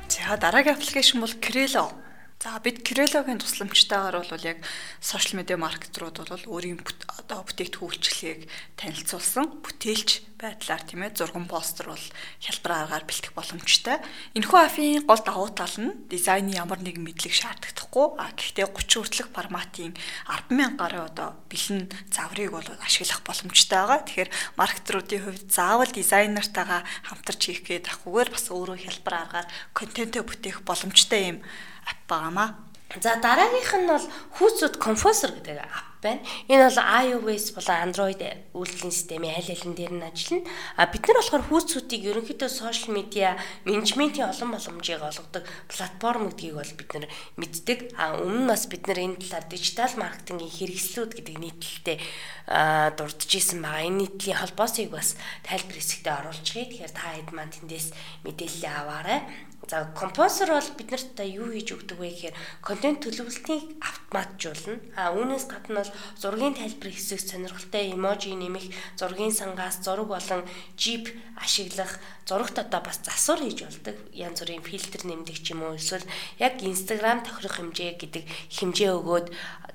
За 0.07 0.37
дараагийн 0.37 0.75
аппликейшн 0.75 1.19
бол 1.19 1.33
Crelo. 1.43 2.02
За 2.43 2.59
бид 2.59 2.83
Крелогийн 2.83 3.39
тусламжтайгаар 3.39 4.19
бол 4.19 4.43
яг 4.43 4.59
сошиал 4.99 5.39
медиа 5.39 5.55
маркетрууд 5.55 6.27
бол 6.27 6.59
өөрийн 6.59 6.75
одоо 6.75 7.39
бүтээгдэхүүн 7.47 7.87
үйлчлэгийг 7.87 8.51
танилцуулсан 8.75 9.63
бүтээлч 9.63 10.27
байдлаар 10.35 10.83
тийм 10.83 11.07
ээ 11.07 11.15
зурган 11.15 11.47
постэр 11.47 11.95
бол 11.95 12.05
хялбар 12.43 12.73
аргаар 12.83 13.07
бэлтгэх 13.07 13.31
боломжтой. 13.31 14.03
Энэхүү 14.35 14.59
афийн 14.59 15.07
гол 15.07 15.23
давуу 15.23 15.55
тал 15.55 15.71
нь 15.79 15.95
дизайны 16.11 16.51
ямар 16.51 16.83
нэгэн 16.83 16.99
мэдлэг 16.99 17.31
шаардлагатахгүй. 17.31 18.19
А 18.19 18.35
гэхдээ 18.35 18.67
30 18.67 18.91
хүртэлх 18.91 19.31
форматын 19.31 19.95
100000 20.27 20.75
гаруй 20.75 20.99
одоо 20.99 21.39
бэлэн 21.47 21.87
заврыг 22.11 22.51
бол 22.51 22.67
ашиглах 22.83 23.23
боломжтой 23.23 23.79
байгаа. 23.87 24.03
Тэгэхээр 24.03 24.31
маркетруудын 24.59 25.23
хувьд 25.23 25.47
заавал 25.47 25.87
дизайнертайгаа 25.87 26.83
хамтарч 27.07 27.39
хийх 27.39 27.63
гээд 27.63 27.87
ахгүйгээр 27.87 28.29
бас 28.35 28.51
өөрөө 28.51 28.77
хялбар 28.83 29.15
аргаар 29.15 29.47
контентөө 29.71 30.27
бүтээх 30.27 30.59
боломжтой 30.67 31.39
юм 31.39 31.39
ап 31.87 31.99
байгаамаа. 32.07 32.49
За 33.01 33.17
дараагийнх 33.17 33.73
нь 33.81 33.89
бол 33.89 34.05
хүүцүүд 34.37 34.77
Composer 34.77 35.33
гэдэг 35.33 35.65
ап 35.65 35.93
байна. 36.03 36.21
Энэ 36.51 36.69
бол 36.69 36.79
iOS 37.33 37.55
болон 37.57 37.89
Android 37.89 38.21
үйлдвэрлэлийн 38.53 38.93
системийн 38.93 39.33
аль 39.33 39.49
алин 39.49 39.73
дээр 39.73 39.93
нь 39.97 40.05
ажиллана. 40.05 40.45
А 40.77 40.85
бид 40.91 41.01
нар 41.07 41.17
болохоор 41.17 41.43
хүүцүүдийг 41.47 42.03
ерөнхийдөө 42.11 42.49
сошиал 42.51 42.93
медиа 42.93 43.39
менежментийн 43.65 44.29
олон 44.29 44.51
боломжийг 44.53 45.01
олгодог 45.01 45.43
платформ 45.71 46.29
гэдгийг 46.29 46.53
бол 46.53 46.73
бид 46.77 46.91
нар 46.93 47.05
мэддэг. 47.39 47.79
А 47.97 48.19
өмнө 48.19 48.45
нь 48.45 48.51
бас 48.51 48.63
бид 48.67 48.83
нар 48.85 48.99
энэ 48.99 49.17
талаар 49.23 49.45
дижитал 49.47 49.93
маркетингийн 49.97 50.53
хэрэгслүүд 50.53 51.11
гэдэг 51.17 51.35
нийтлэлтэй 51.39 51.97
дурдж 52.99 53.31
исэн 53.33 53.63
байгаа. 53.63 53.87
Энэ 53.87 53.99
нийтлийн 54.05 54.37
холбоосыг 54.37 54.91
бас 54.91 55.15
тайлбар 55.47 55.77
хэсэгтээ 55.79 56.13
оруулчихъя. 56.13 56.67
Тэгэхээр 56.69 56.93
та 56.93 57.09
хэд 57.15 57.29
маань 57.33 57.53
тэндээс 57.57 57.87
мэдээлэл 58.27 58.69
аваарай. 58.69 59.21
За 59.67 59.87
композер 59.95 60.51
бол 60.51 60.69
биднэрт 60.75 61.15
та 61.15 61.23
юу 61.23 61.47
хийж 61.47 61.71
өгдөг 61.71 61.95
вэ 61.95 62.11
гэхээр 62.11 62.35
контент 62.59 63.07
төлөвлөлтийг 63.07 63.79
автоматжуулна. 63.79 64.83
А 64.99 65.15
үүнээс 65.15 65.47
гадна 65.47 65.87
бол 65.87 65.91
зургийн 66.19 66.59
тайлбар 66.59 66.91
хэсэг 66.91 67.23
сонирхолтой 67.23 67.95
эможи 67.95 68.35
нэмэх, 68.35 68.67
зургийн 68.99 69.31
сангаас 69.31 69.79
зураг 69.79 70.11
болон 70.11 70.43
жип 70.75 71.15
ашиглах, 71.39 71.95
зурагт 72.27 72.59
одоо 72.59 72.83
бас 72.83 72.99
засвар 73.07 73.39
хийж 73.39 73.63
болдог. 73.63 73.95
Янз 74.11 74.43
бүрийн 74.43 74.67
фильтр 74.67 75.07
нэмдэг 75.07 75.39
ч 75.39 75.55
юм 75.55 75.63
уу 75.63 75.79
эсвэл 75.79 76.03
яг 76.43 76.59
Instagram 76.59 77.23
тохирох 77.23 77.55
хэмжээ 77.63 77.95
гэдэг 78.03 78.23
хэмжээ 78.51 78.91
өгөөд 78.99 79.27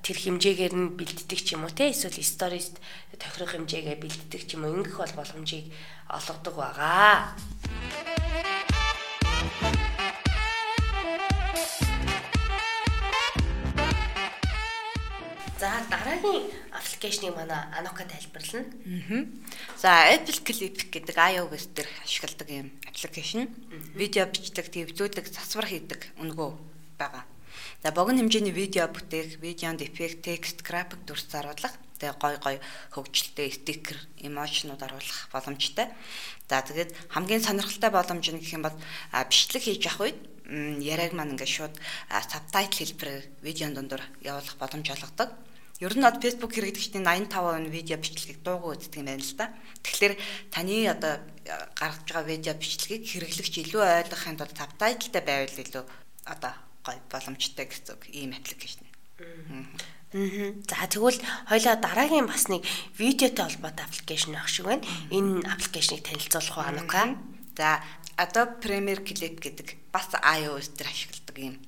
тэр 0.04 0.16
хэмжээгээр 0.21 0.75
нь 0.76 0.92
бэлддэг 1.00 1.40
ч 1.40 1.57
юм 1.57 1.64
уу 1.64 1.73
те 1.73 1.88
эсвэл 1.97 2.21
stories 2.21 2.76
тохирох 3.16 3.57
хэмжээгээ 3.57 3.97
бэлддэг 3.97 4.42
ч 4.45 4.61
юм 4.61 4.68
уу 4.68 4.85
ингэх 4.85 5.00
бол 5.00 5.16
боломжийг 5.16 5.73
олгодог 6.12 6.54
байгаа. 6.61 7.33
За 15.58 15.82
дараагийн 15.90 16.46
аппликейшнийг 16.70 17.34
манай 17.34 17.66
Anoka 17.74 18.06
тайлбарлана. 18.06 18.70
Аа. 19.10 19.26
За 19.76 19.90
Apple 20.14 20.38
Clip 20.46 20.78
гэдэг 20.86 21.16
iOS 21.18 21.74
дээр 21.74 21.90
ашигладаг 22.06 22.48
юм 22.48 22.70
аппликейшн. 22.86 23.50
Видео 23.98 24.30
бичлэг, 24.30 24.70
твлүүлэг, 24.70 25.26
засвар 25.26 25.66
хийдэг 25.66 26.14
өнгөө 26.22 26.50
байгаа. 26.94 27.26
За 27.82 27.90
богино 27.90 28.22
хэмжээний 28.22 28.54
видео 28.54 28.86
бүтээх, 28.86 29.42
видеонд 29.42 29.82
эффект, 29.82 30.22
текст, 30.22 30.62
график 30.62 31.02
дүрс 31.02 31.26
заруулах, 31.26 31.74
тэгээ 31.98 32.16
гой 32.16 32.34
гой 32.38 32.56
хөгжилтэй 32.94 33.50
стикер, 33.52 33.98
эможнууд 34.22 34.82
оруулах 34.82 35.28
боломжтой. 35.34 35.90
За 36.48 36.62
тэгээд 36.62 36.94
хамгийн 37.12 37.42
сонирхолтой 37.44 37.90
боломж 37.90 38.26
нь 38.30 38.40
гэх 38.40 38.56
юм 38.56 38.64
бол 38.64 38.76
бичлэг 39.12 39.62
хийж 39.62 39.84
явах 39.84 40.08
үед 40.08 40.18
яриаг 40.48 41.12
маань 41.12 41.36
ингээд 41.36 41.52
шууд 41.52 41.74
сабтайтл 42.08 42.80
хэлбэрээр 42.80 43.24
видеон 43.44 43.74
дундуур 43.76 44.02
явуулах 44.24 44.56
боломж 44.56 44.86
олгодог. 44.88 45.30
Ер 45.78 45.94
нь 45.94 46.02
одоо 46.02 46.18
Facebook 46.18 46.58
хэрэглэгчдийн 46.58 47.06
85% 47.06 47.70
видео 47.70 48.02
бичлэгийг 48.02 48.42
дуугүй 48.42 48.74
үздэг 48.74 48.98
юм 48.98 49.06
байна 49.12 49.22
л 49.22 49.34
да. 49.38 49.46
Тэгэхээр 49.86 50.14
таны 50.50 50.90
одоо 50.90 51.22
гаргаж 51.78 52.02
байгаа 52.02 52.26
видео 52.26 52.54
бичлэгийг 52.58 53.06
хэрэглэгч 53.06 53.54
илүү 53.62 53.82
ойлгохын 53.86 54.38
тулд 54.42 54.58
сабтайтлтай 54.58 55.22
байвал 55.22 55.54
илүү 55.54 55.84
одоо 56.26 56.52
гоё 56.82 56.98
боломжтой 57.12 57.66
гэсэн 57.70 57.94
үг 57.94 58.02
ийм 58.10 58.34
аппликейшн. 58.34 58.82
Аа. 59.22 59.97
За 60.08 60.88
тэгвэл 60.88 61.20
хоёлаа 61.52 61.76
дараагийн 61.76 62.24
бас 62.24 62.48
нэг 62.48 62.64
видеотой 62.96 63.44
холбоотой 63.44 63.84
аппликейшн 63.84 64.40
авах 64.40 64.48
шиг 64.48 64.64
байна. 64.64 64.80
Энэ 65.12 65.44
аппликейшнийг 65.44 66.00
танилцуулах 66.00 66.56
уу 66.56 66.64
Анука? 66.64 67.20
За 67.52 67.84
Adobe 68.16 68.56
Premiere 68.64 69.04
Clip 69.04 69.36
гэдэг 69.36 69.76
бас 69.92 70.08
iOS 70.16 70.72
дээр 70.80 70.88
ашигладаг 70.88 71.36
юм. 71.36 71.60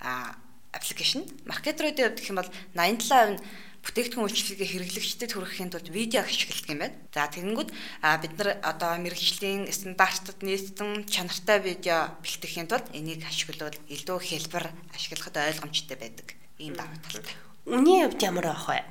А 0.00 0.32
аппликейшн. 0.72 1.28
Маркетеруудын 1.44 2.08
хувьд 2.08 2.20
гэх 2.24 2.32
юм 2.32 2.40
бол 2.40 2.52
87% 2.72 3.36
нь 3.36 3.40
бүтээгдэхүүн 3.84 4.26
үйлчлэгээ 4.32 4.68
хэрэглэгчдэд 4.72 5.30
хүрэхийн 5.36 5.68
тулд 5.68 5.88
видео 5.92 6.24
ашигладаг 6.24 6.72
юм 6.72 6.80
байна. 6.88 6.96
За 7.12 7.28
тэгэнгүүт 7.28 7.68
бид 7.68 8.34
нар 8.40 8.50
одоо 8.64 8.96
мэрэгжлийн 8.96 9.68
стандартад 9.68 10.40
нийцсэн 10.40 11.04
чанартай 11.04 11.60
видео 11.60 12.16
бэлтгэхийн 12.24 12.64
тулд 12.64 12.88
энийг 12.96 13.28
ашиглавал 13.28 13.76
илүү 13.92 14.18
хэлбэр 14.24 14.72
ашиглахад 14.96 15.36
ойлгомжтой 15.36 16.00
байдаг. 16.00 16.32
Ийм 16.56 16.72
давуу 16.80 16.96
талтай. 17.04 17.36
Үний 17.64 18.04
хувьд 18.04 18.20
ямар 18.20 18.52
байх 18.52 18.68
вэ? 18.68 18.84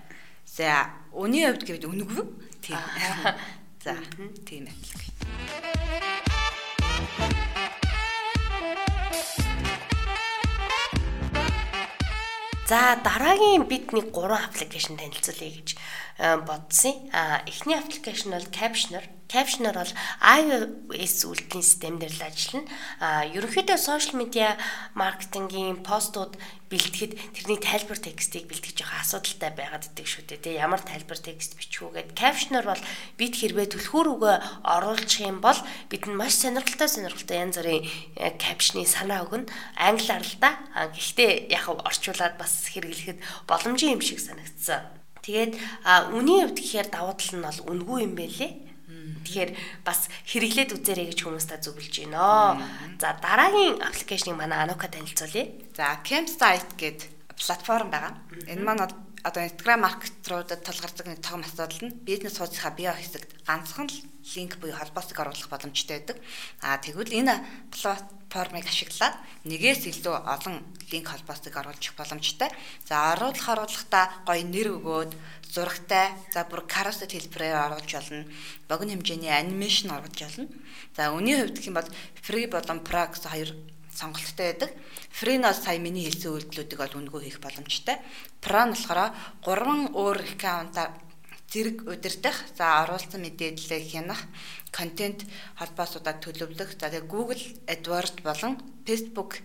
За, 0.50 0.90
үний 1.14 1.46
хувьд 1.46 1.62
гэвэл 1.62 1.94
үнэгүй. 1.94 2.26
Тийм. 2.66 2.82
За, 3.86 3.94
тийм 4.50 4.66
атлаг. 4.66 5.02
За 12.66 12.98
дараагийн 13.06 13.70
бид 13.70 13.94
нэг 13.94 14.10
гурван 14.10 14.42
аппликейшн 14.50 14.98
танилцуулъя 14.98 15.54
гэж 15.54 15.78
э, 16.18 16.38
бодсон. 16.42 16.98
А 17.14 17.46
эхний 17.46 17.78
аппликейшн 17.78 18.34
бол 18.34 18.50
Captioner. 18.50 19.06
Captioner 19.34 19.74
бол 19.74 19.90
iOS 20.22 21.26
үйлдвэрлэлийн 21.26 21.66
системээр 21.66 22.14
л 22.14 22.22
ажиллана. 22.30 22.70
А 23.02 23.26
ерөнхийдөө 23.26 23.78
сошиал 23.82 24.22
медиа 24.22 24.62
маркетингийн 24.94 25.82
постууд 25.82 26.38
бэлтгэхэд 26.70 27.18
тэрний 27.34 27.58
тайлбар 27.58 27.98
текстийг 27.98 28.46
бэлтгэж 28.46 28.86
байгаа 28.86 29.02
асуудалтай 29.02 29.52
байгаад 29.58 29.90
идэг 29.90 30.06
шүү 30.06 30.24
дээ. 30.30 30.42
Тэ 30.46 30.62
ямар 30.62 30.82
тайлбар 30.86 31.18
текст 31.18 31.58
бичих 31.58 31.82
үү 31.82 31.98
гэд 31.98 32.14
Captioner 32.14 32.66
бол 32.66 32.82
бид 33.18 33.34
хэрвээ 33.34 33.74
түлхүүр 33.74 34.08
үгээ 34.18 34.38
оруулах 34.66 35.18
юм 35.22 35.42
бол 35.42 35.58
бид 35.90 36.06
нь 36.06 36.18
маш 36.18 36.38
сонирхолтой 36.42 36.90
сонирхолтой 36.90 37.38
янз 37.42 37.58
бүрийн 37.58 37.86
caption-ы 38.38 38.86
санаа 38.86 39.26
өгнө. 39.26 39.50
Англиар 39.78 40.22
л 40.22 40.38
да. 40.42 40.62
Гэхдээ 40.94 41.50
яг 41.54 41.70
орчуулад 41.74 42.38
бас 42.38 42.70
хэрэглэхэд 42.70 43.22
боломжийн 43.50 43.98
юм 43.98 44.02
шиг 44.02 44.22
санагдсан. 44.22 44.82
Тэгээд 45.22 45.56
үний 46.14 46.42
хувьд 46.44 46.58
гэхээр 46.60 46.90
давуу 46.90 47.16
тал 47.16 47.34
нь 47.38 47.46
бол 47.46 47.60
үнгүй 47.70 47.98
юм 48.04 48.14
байлээ. 48.18 48.73
Тэгэхээр 48.84 49.52
бас 49.88 50.12
хэрэглээд 50.28 50.76
үзээрэй 50.76 51.08
гэж 51.16 51.20
хүмүүстээ 51.24 51.60
зөвлөж 51.64 51.96
байна. 52.04 52.60
За 53.00 53.16
дараагийн 53.16 53.80
аппликейшнийг 53.80 54.36
манай 54.36 54.68
Анука 54.68 54.92
танилцуулъя. 54.92 55.48
За 55.72 56.04
Campsite 56.04 56.76
гэдэг 56.76 57.08
платформ 57.40 57.90
байгаа. 57.90 58.14
Энэ 58.52 58.64
маань 58.64 58.84
одоо 59.24 59.44
Instagram 59.48 59.80
маркетруудад 59.88 60.62
тулгардаг 60.68 61.08
нэг 61.08 61.20
том 61.24 61.42
асуудал 61.48 61.80
нь 61.88 61.96
бизнес 62.04 62.38
хуудасынхаа 62.38 62.76
био 62.76 62.92
хэсэгт 62.92 63.32
ганцхан 63.48 63.88
линк 64.36 64.60
буюу 64.60 64.76
холбоосыг 64.76 65.20
оруулах 65.20 65.48
боломжтой 65.48 66.00
байдаг. 66.00 66.18
Аа 66.60 66.78
тэгвэл 66.84 67.12
энэ 67.12 67.40
платформыг 67.72 68.68
ашиглаад 68.68 69.16
нэгээс 69.48 69.88
илүү 69.92 70.16
олон 70.28 70.64
линк 70.92 71.08
холбоосыг 71.08 71.56
оруулах 71.56 71.96
боломжтой. 71.96 72.50
За 72.84 73.16
оруулах 73.16 73.48
оруулахдаа 73.48 74.12
гоё 74.28 74.44
нэр 74.44 74.68
өгөөд 74.76 75.12
зурагтай 75.56 76.12
за 76.36 76.44
бүр 76.44 76.68
карусет 76.68 77.16
хэлбэрээр 77.16 77.64
оруулж 77.68 77.92
болно. 77.96 78.28
Богино 78.68 78.92
хэмжээний 79.00 79.32
анимашн 79.32 79.92
оруулж 79.92 80.20
болно. 80.20 80.48
За 80.96 81.16
үний 81.16 81.40
хувьд 81.40 81.56
гэх 81.56 81.68
юм 81.72 81.80
бол 81.80 81.90
free 82.20 82.48
болон 82.52 82.84
pro 82.84 83.08
гэсэн 83.08 83.32
хоёр 83.32 83.52
сонголттой 83.94 84.58
байдаг. 84.58 84.70
Free-ноос 85.14 85.64
сая 85.64 85.78
миний 85.78 86.10
хэлсэн 86.10 86.34
үйлдэлүүдийг 86.34 86.80
бол 86.82 86.98
үнэгүй 87.00 87.22
хийх 87.30 87.40
боломжтой. 87.40 88.02
Нь 88.02 88.74
болохоор 88.74 89.14
3 89.46 89.94
өөр 89.94 90.20
аккаунтаар 90.34 90.92
зэрэг 91.54 91.86
удирдах, 91.86 92.38
за 92.58 92.82
оруулсан 92.82 93.22
мэдээлэл 93.22 93.86
хянах, 93.94 94.26
контент 94.74 95.22
холбоосуудаа 95.62 96.18
төлөвлөх, 96.18 96.74
за 96.74 96.90
тэгээ 96.90 97.06
Google 97.06 97.44
AdWords 97.70 98.26
болон 98.26 98.58
Facebook 98.90 99.38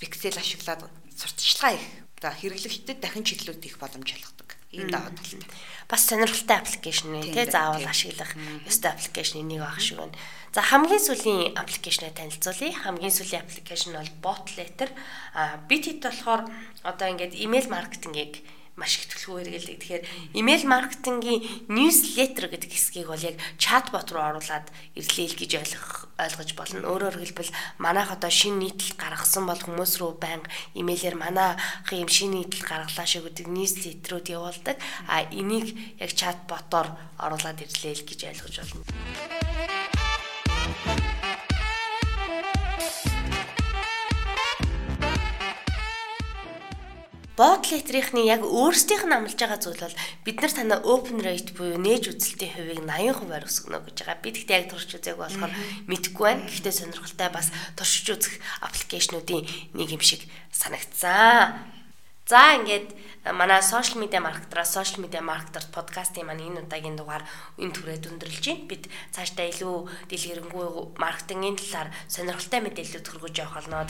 Pixel 0.00 0.40
ашиглаад 0.40 0.88
сурталчилгаа 1.12 1.76
хийх. 1.76 1.84
За 2.20 2.32
хэрэглэгчдэд 2.32 2.98
дахин 3.04 3.28
чиглэлүүд 3.28 3.60
хийх 3.60 3.76
боломж 3.76 4.08
олгодог. 4.08 4.49
Ийм 4.70 4.86
даваа 4.90 5.10
талтай. 5.10 5.42
Бас 5.90 6.06
сонирхолтой 6.06 6.62
аппликейшн 6.62 7.10
нэ 7.10 7.34
тий 7.34 7.46
заавал 7.50 7.82
ашиглах 7.82 8.38
ёстой 8.70 8.94
аппликейшны 8.94 9.42
нэг 9.42 9.66
баг 9.66 9.82
шиг 9.82 9.98
байна. 9.98 10.14
За 10.54 10.62
хамгийн 10.62 11.02
сүүлийн 11.02 11.58
аппликейшнээ 11.58 12.14
танилцуулъя. 12.14 12.78
Хамгийн 12.86 13.10
сүүлийн 13.10 13.42
аппликейшн 13.42 13.98
бол 13.98 14.14
Botletter. 14.22 14.90
А 15.34 15.58
хэд 15.66 16.06
болохоор 16.06 16.46
одоо 16.86 17.06
ингээд 17.10 17.34
имэйл 17.34 17.66
маркетингийг 17.66 18.46
маш 18.76 18.96
их 18.98 19.10
төлхөө 19.10 19.44
хэрэгэлдэг. 19.44 19.78
Тэгэхээр 19.80 20.04
email 20.38 20.62
маркетингийн 20.64 21.68
newsletter 21.68 22.48
гэдэг 22.48 22.70
хэсгийг 22.70 23.08
бол 23.10 23.20
яг 23.20 23.36
чатбот 23.60 24.08
руу 24.14 24.24
оруулаад 24.24 24.70
ирлээл 24.96 25.36
гэж 25.36 25.50
ойлгох 25.60 26.08
ойлгож 26.16 26.50
болно. 26.54 26.86
Өөрөөр 26.88 27.16
хэлбэл 27.20 27.52
манайх 27.82 28.14
одоо 28.14 28.30
шинэ 28.30 28.70
нийтлэл 28.70 28.96
гаргасан 28.96 29.44
бол 29.44 29.60
хүмүүс 29.60 30.00
рүү 30.00 30.12
байнга 30.16 30.48
имэйлээр 30.78 31.16
манайхын 31.18 32.02
юм 32.06 32.10
шинэ 32.10 32.46
нийтлэл 32.46 32.68
гаргалаа 32.68 33.06
шиг 33.06 33.26
гэдэг 33.26 33.46
newsletter-ууд 33.50 34.26
явуулдаг. 34.30 34.76
А 35.10 35.26
энийг 35.28 35.74
яг 35.98 36.10
чатботоор 36.14 36.88
оруулаад 37.18 37.60
ирлээл 37.60 38.06
гэж 38.06 38.20
ойлгож 38.30 38.54
болно. 38.62 39.49
Бот 47.40 47.72
литрийнхний 47.72 48.28
яг 48.28 48.44
өөрсдийнх 48.44 49.08
нь 49.08 49.16
амлаж 49.16 49.32
байгаа 49.32 49.56
зүйл 49.56 49.80
бол 49.80 49.96
бид 50.28 50.44
нар 50.44 50.52
танаа 50.52 50.84
open 50.84 51.24
rate 51.24 51.56
буюу 51.56 51.80
нээж 51.80 52.12
үзэлтийн 52.12 52.52
хувийг 52.52 52.84
80%-аар 52.84 53.48
өсгөнө 53.48 53.80
гэж 53.80 53.96
байгаа. 54.04 54.20
Би 54.20 54.28
тэгтээ 54.36 54.58
яг 54.60 54.68
турш 54.68 54.84
үзээг 54.92 55.16
болохоор 55.16 55.52
мэдэхгүй 55.88 56.20
байна. 56.20 56.44
Гэхдээ 56.44 56.74
сонирхолтой 56.76 57.28
бас 57.32 57.48
туршиж 57.80 58.12
үзэх 58.12 58.34
аппликейшнуудын 58.60 59.48
нэг 59.72 59.88
юм 59.88 60.04
шиг 60.04 60.28
санагдсан. 60.52 61.64
За 62.28 62.60
ингээд 62.60 62.92
манай 63.32 63.64
сошиал 63.64 64.04
медиа 64.04 64.20
маркетера 64.20 64.68
сошиал 64.68 65.00
медиа 65.00 65.24
маркетер 65.24 65.64
подкастын 65.72 66.28
маань 66.28 66.44
энэ 66.44 66.68
удаагийн 66.68 67.00
дугаар 67.00 67.24
энэ 67.56 67.72
түрээд 67.72 68.04
өндөрлж 68.04 68.44
байна. 68.52 68.68
Бид 68.68 68.84
цаашдаа 69.16 69.48
илүү 69.48 69.88
дэлгэрэнгүй 70.12 70.92
маркетингийн 71.00 71.56
талаар 71.56 71.88
сонирхолтой 72.04 72.60
мэдээлэлүүд 72.68 73.08
хүргэж 73.08 73.34
явах 73.40 73.64
болно. 73.64 73.88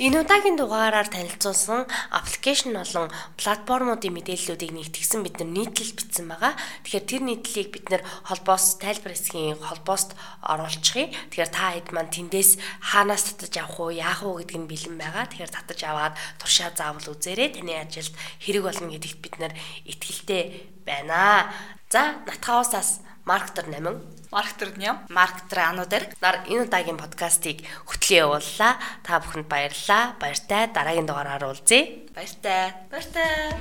Энэ 0.00 0.24
удаагийн 0.24 0.56
дугаараар 0.56 1.12
танилцуулсан 1.12 1.84
аппликейшн 2.08 2.72
болон 2.72 3.12
платформуудын 3.36 4.16
мэдээллүүдийг 4.16 4.72
нэгтгэсэн 4.72 5.20
бид 5.20 5.36
нар 5.36 5.50
нийтлэл 5.52 5.92
бичсэн 5.92 6.24
байгаа. 6.24 6.56
Тэгэхээр 6.88 7.04
тэр 7.04 7.22
нийтлэлийг 7.28 7.68
бид 7.68 7.86
нар 7.92 8.02
холбоос 8.24 8.80
тайлбар 8.80 9.12
хэсгийн 9.12 9.60
холбоост 9.60 10.16
оруулчихъя. 10.40 11.12
Тэгэхээр 11.12 11.52
та 11.52 11.76
хэд 11.76 11.92
маань 11.92 12.08
тэндээс 12.08 12.56
хаанаас 12.80 13.28
татаж 13.28 13.52
авах 13.60 13.76
уу, 13.76 13.92
яах 13.92 14.24
уу 14.24 14.40
гэдг 14.40 14.56
нь 14.56 14.70
бэлэн 14.72 14.96
байгаа. 14.96 15.28
Тэгэхээр 15.28 15.52
татаж 15.52 15.80
аваад 15.84 16.16
туршаа 16.40 16.72
заавал 16.72 17.04
үзээрэй. 17.04 17.60
Таны 17.60 17.76
ажилд 17.76 18.16
хэрэг 18.40 18.64
болно 18.64 18.88
гэдэгт 18.88 19.20
бид 19.20 19.36
нар 19.36 19.52
итгэлтэй 19.84 20.64
байна. 20.88 21.52
За, 21.92 22.24
Натхаусаас 22.24 23.04
маркетер 23.28 23.68
8 23.68 24.19
Марк 24.30 24.52
Трням, 24.52 24.96
Марк 25.08 25.42
Транодер 25.50 26.06
нар 26.22 26.46
энэ 26.46 26.70
удаагийн 26.70 27.02
подкастыг 27.02 27.66
хөтлөө 27.82 28.38
явууллаа. 28.38 28.78
Та 29.02 29.18
бүхэнд 29.18 29.50
баярлалаа. 29.50 30.14
Баяртай. 30.22 30.70
Дараагийн 30.70 31.10
дугаараар 31.10 31.50
уулзъя. 31.50 32.06
Баяртай. 32.14 32.70
Баяртай. 32.94 33.58